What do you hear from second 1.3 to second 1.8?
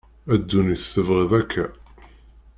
akka.